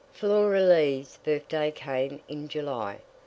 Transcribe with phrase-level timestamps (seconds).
[0.11, 3.01] Flora Lee's birthday came in July.